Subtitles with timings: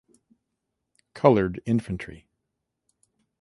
[1.13, 2.27] Colored Infantry.